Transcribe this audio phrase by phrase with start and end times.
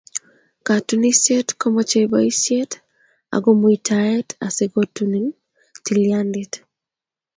[0.67, 2.71] Katunisyet komochei boisyet
[3.35, 5.27] ako mutaet asi kotunen
[5.85, 6.53] tilyandiit.